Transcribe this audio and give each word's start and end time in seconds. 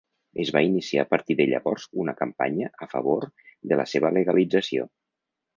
Es 0.43 0.51
va 0.53 0.61
iniciar 0.67 1.03
a 1.05 1.07
partir 1.11 1.35
de 1.41 1.45
llavors 1.51 1.85
una 2.05 2.17
campanya 2.23 2.71
a 2.87 2.89
favor 2.97 3.31
de 3.73 3.81
la 3.83 3.89
seva 3.95 4.15
legalització. 4.21 4.91